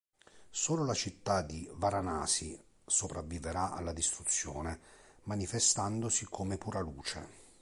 [0.49, 4.79] Solo la città di Varanasi sopravviverà alla distruzione,
[5.25, 7.27] manifestandosi come pura luce.